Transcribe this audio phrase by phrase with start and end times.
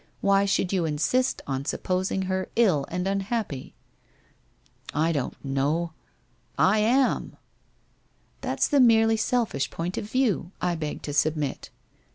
[0.19, 3.75] Why should you insist on supposing her ill and unhappy?
[4.95, 5.93] I don't know.
[6.57, 7.37] I am/'
[8.41, 11.69] That's the merely selfish point of view, I beg to submit.'